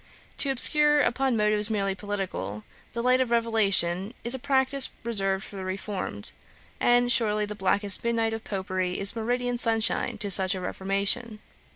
To 0.39 0.49
obscure, 0.49 0.99
upon 1.01 1.37
motives 1.37 1.69
merely 1.69 1.93
political, 1.93 2.63
the 2.93 3.03
light 3.03 3.21
of 3.21 3.29
revelation, 3.29 4.15
is 4.23 4.33
a 4.33 4.39
practice 4.39 4.89
reserved 5.03 5.43
for 5.43 5.57
the 5.57 5.63
reformed; 5.63 6.31
and, 6.79 7.11
surely, 7.11 7.45
the 7.45 7.53
blackest 7.53 8.03
midnight 8.03 8.33
of 8.33 8.43
popery 8.43 8.97
is 8.99 9.15
meridian 9.15 9.59
sunshine 9.59 10.17
to 10.17 10.31
such 10.31 10.55
a 10.55 10.59
reformation. 10.59 11.37